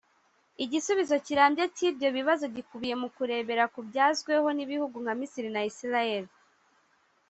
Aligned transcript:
Igisubizo 0.63 1.15
kirambye 1.25 1.65
cy’ibyo 1.75 2.07
bibazo 2.17 2.45
gikubiye 2.55 2.95
mu 3.01 3.07
kurebera 3.15 3.63
ku 3.73 3.79
byazweho 3.87 4.47
n’ibihugu 4.53 4.95
nka 5.03 5.13
Misiri 5.19 5.49
na 5.55 5.61
Israel 5.71 6.25